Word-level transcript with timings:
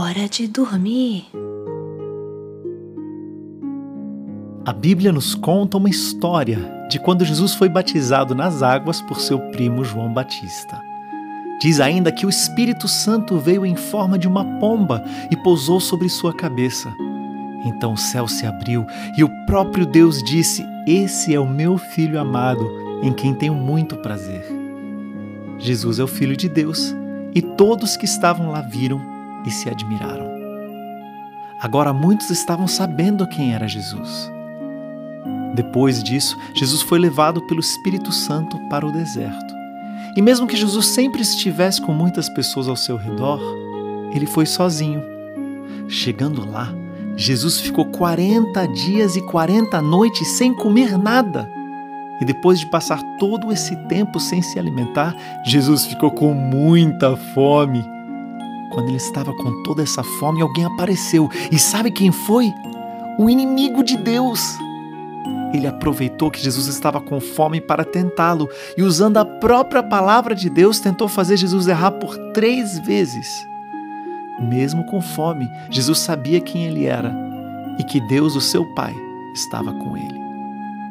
Hora 0.00 0.28
de 0.28 0.46
dormir. 0.46 1.26
A 4.64 4.72
Bíblia 4.72 5.10
nos 5.10 5.34
conta 5.34 5.76
uma 5.76 5.90
história 5.90 6.86
de 6.88 7.00
quando 7.00 7.24
Jesus 7.24 7.52
foi 7.52 7.68
batizado 7.68 8.32
nas 8.32 8.62
águas 8.62 9.02
por 9.02 9.20
seu 9.20 9.40
primo 9.50 9.82
João 9.82 10.14
Batista. 10.14 10.80
Diz 11.60 11.80
ainda 11.80 12.12
que 12.12 12.24
o 12.24 12.28
Espírito 12.28 12.86
Santo 12.86 13.38
veio 13.38 13.66
em 13.66 13.74
forma 13.74 14.16
de 14.16 14.28
uma 14.28 14.44
pomba 14.60 15.02
e 15.32 15.36
pousou 15.36 15.80
sobre 15.80 16.08
sua 16.08 16.32
cabeça. 16.32 16.94
Então 17.64 17.94
o 17.94 17.98
céu 17.98 18.28
se 18.28 18.46
abriu 18.46 18.86
e 19.16 19.24
o 19.24 19.46
próprio 19.46 19.84
Deus 19.84 20.22
disse: 20.22 20.64
Esse 20.86 21.34
é 21.34 21.40
o 21.40 21.50
meu 21.50 21.76
filho 21.76 22.20
amado, 22.20 22.70
em 23.02 23.12
quem 23.12 23.34
tenho 23.34 23.54
muito 23.54 23.96
prazer. 23.96 24.46
Jesus 25.58 25.98
é 25.98 26.04
o 26.04 26.06
Filho 26.06 26.36
de 26.36 26.48
Deus 26.48 26.94
e 27.34 27.42
todos 27.42 27.96
que 27.96 28.04
estavam 28.04 28.52
lá 28.52 28.60
viram 28.60 29.17
e 29.48 29.50
se 29.50 29.68
admiraram. 29.68 30.28
Agora 31.60 31.92
muitos 31.92 32.30
estavam 32.30 32.68
sabendo 32.68 33.26
quem 33.26 33.52
era 33.52 33.66
Jesus. 33.66 34.30
Depois 35.54 36.02
disso, 36.04 36.38
Jesus 36.54 36.82
foi 36.82 36.98
levado 36.98 37.42
pelo 37.46 37.58
Espírito 37.58 38.12
Santo 38.12 38.58
para 38.68 38.86
o 38.86 38.92
deserto. 38.92 39.54
E 40.14 40.22
mesmo 40.22 40.46
que 40.46 40.56
Jesus 40.56 40.86
sempre 40.86 41.22
estivesse 41.22 41.80
com 41.80 41.92
muitas 41.92 42.28
pessoas 42.28 42.68
ao 42.68 42.76
seu 42.76 42.96
redor, 42.96 43.40
ele 44.12 44.26
foi 44.26 44.46
sozinho. 44.46 45.02
Chegando 45.88 46.48
lá, 46.48 46.72
Jesus 47.16 47.60
ficou 47.60 47.86
40 47.86 48.66
dias 48.68 49.16
e 49.16 49.22
40 49.22 49.80
noites 49.82 50.28
sem 50.28 50.54
comer 50.54 50.96
nada. 50.96 51.50
E 52.20 52.24
depois 52.24 52.60
de 52.60 52.66
passar 52.66 53.02
todo 53.18 53.50
esse 53.52 53.74
tempo 53.88 54.20
sem 54.20 54.42
se 54.42 54.58
alimentar, 54.58 55.16
Jesus 55.44 55.86
ficou 55.86 56.10
com 56.10 56.32
muita 56.34 57.16
fome. 57.16 57.84
Quando 58.70 58.88
ele 58.88 58.96
estava 58.96 59.32
com 59.32 59.62
toda 59.62 59.82
essa 59.82 60.02
fome, 60.02 60.42
alguém 60.42 60.64
apareceu. 60.64 61.28
E 61.50 61.58
sabe 61.58 61.90
quem 61.90 62.12
foi? 62.12 62.52
O 63.18 63.28
inimigo 63.28 63.82
de 63.82 63.96
Deus. 63.96 64.40
Ele 65.52 65.66
aproveitou 65.66 66.30
que 66.30 66.40
Jesus 66.40 66.66
estava 66.66 67.00
com 67.00 67.20
fome 67.20 67.60
para 67.60 67.84
tentá-lo 67.84 68.48
e, 68.76 68.82
usando 68.82 69.16
a 69.16 69.24
própria 69.24 69.82
palavra 69.82 70.34
de 70.34 70.50
Deus, 70.50 70.78
tentou 70.78 71.08
fazer 71.08 71.36
Jesus 71.36 71.66
errar 71.66 71.92
por 71.92 72.16
três 72.32 72.78
vezes. 72.80 73.46
Mesmo 74.38 74.84
com 74.84 75.00
fome, 75.00 75.50
Jesus 75.70 75.98
sabia 75.98 76.40
quem 76.40 76.66
ele 76.66 76.84
era 76.84 77.14
e 77.78 77.84
que 77.84 78.00
Deus, 78.00 78.36
o 78.36 78.40
seu 78.40 78.64
Pai, 78.74 78.94
estava 79.34 79.72
com 79.72 79.96
ele. 79.96 80.18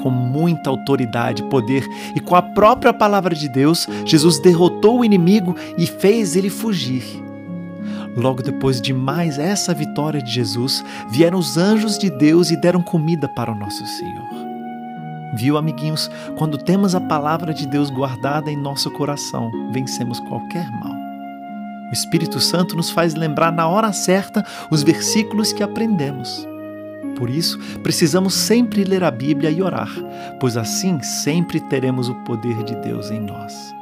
Com 0.00 0.10
muita 0.10 0.70
autoridade, 0.70 1.42
poder 1.44 1.88
e 2.14 2.20
com 2.20 2.36
a 2.36 2.42
própria 2.42 2.92
palavra 2.92 3.34
de 3.34 3.48
Deus, 3.48 3.86
Jesus 4.04 4.38
derrotou 4.38 5.00
o 5.00 5.04
inimigo 5.04 5.56
e 5.76 5.86
fez 5.86 6.36
ele 6.36 6.50
fugir. 6.50 7.23
Logo 8.16 8.42
depois 8.42 8.80
de 8.80 8.92
mais 8.92 9.38
essa 9.38 9.74
vitória 9.74 10.22
de 10.22 10.30
Jesus, 10.30 10.84
vieram 11.10 11.38
os 11.38 11.56
anjos 11.56 11.98
de 11.98 12.10
Deus 12.10 12.50
e 12.50 12.56
deram 12.56 12.82
comida 12.82 13.28
para 13.28 13.50
o 13.50 13.54
nosso 13.54 13.84
Senhor. 13.86 14.28
Viu, 15.34 15.56
amiguinhos, 15.56 16.08
quando 16.36 16.56
temos 16.56 16.94
a 16.94 17.00
palavra 17.00 17.52
de 17.52 17.66
Deus 17.66 17.90
guardada 17.90 18.50
em 18.50 18.56
nosso 18.56 18.90
coração, 18.90 19.50
vencemos 19.72 20.20
qualquer 20.20 20.70
mal. 20.70 20.94
O 21.90 21.92
Espírito 21.92 22.38
Santo 22.40 22.76
nos 22.76 22.90
faz 22.90 23.14
lembrar 23.14 23.52
na 23.52 23.66
hora 23.66 23.92
certa 23.92 24.44
os 24.70 24.82
versículos 24.82 25.52
que 25.52 25.62
aprendemos. 25.62 26.46
Por 27.16 27.28
isso, 27.28 27.58
precisamos 27.82 28.34
sempre 28.34 28.84
ler 28.84 29.02
a 29.04 29.10
Bíblia 29.10 29.50
e 29.50 29.60
orar, 29.62 29.90
pois 30.38 30.56
assim 30.56 31.00
sempre 31.02 31.60
teremos 31.60 32.08
o 32.08 32.14
poder 32.24 32.62
de 32.62 32.74
Deus 32.76 33.10
em 33.10 33.20
nós. 33.20 33.74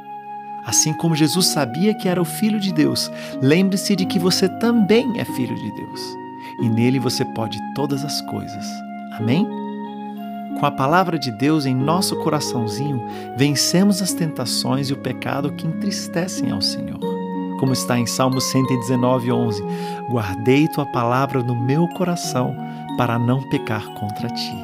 Assim 0.65 0.93
como 0.93 1.15
Jesus 1.15 1.47
sabia 1.47 1.93
que 1.93 2.07
era 2.07 2.21
o 2.21 2.25
Filho 2.25 2.59
de 2.59 2.73
Deus, 2.73 3.11
lembre-se 3.41 3.95
de 3.95 4.05
que 4.05 4.17
você 4.17 4.47
também 4.59 5.19
é 5.19 5.25
filho 5.25 5.55
de 5.55 5.71
Deus. 5.71 6.01
E 6.61 6.69
nele 6.69 6.99
você 6.99 7.25
pode 7.25 7.59
todas 7.73 8.05
as 8.05 8.21
coisas. 8.21 8.65
Amém? 9.13 9.47
Com 10.59 10.65
a 10.65 10.71
palavra 10.71 11.17
de 11.19 11.31
Deus 11.31 11.65
em 11.65 11.75
nosso 11.75 12.15
coraçãozinho, 12.17 13.03
vencemos 13.35 14.01
as 14.01 14.13
tentações 14.13 14.89
e 14.89 14.93
o 14.93 14.97
pecado 14.97 15.51
que 15.51 15.67
entristecem 15.67 16.51
ao 16.51 16.61
Senhor. 16.61 16.99
Como 17.59 17.73
está 17.73 17.97
em 17.97 18.05
Salmo 18.05 18.39
119, 18.39 19.31
11: 19.31 19.63
Guardei 20.09 20.67
tua 20.67 20.85
palavra 20.85 21.43
no 21.43 21.55
meu 21.55 21.87
coração 21.89 22.55
para 22.97 23.17
não 23.17 23.41
pecar 23.49 23.85
contra 23.95 24.29
ti. 24.29 24.55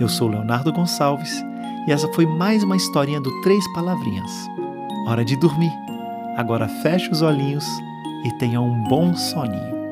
Eu 0.00 0.08
sou 0.08 0.28
Leonardo 0.28 0.72
Gonçalves 0.72 1.44
e 1.86 1.92
essa 1.92 2.08
foi 2.12 2.26
mais 2.26 2.62
uma 2.62 2.76
historinha 2.76 3.20
do 3.20 3.30
Três 3.42 3.64
Palavrinhas. 3.72 4.48
Hora 5.06 5.22
de 5.22 5.36
dormir. 5.36 5.72
Agora 6.34 6.66
feche 6.66 7.10
os 7.10 7.20
olhinhos 7.20 7.66
e 8.24 8.32
tenha 8.38 8.60
um 8.60 8.82
bom 8.84 9.14
soninho. 9.14 9.83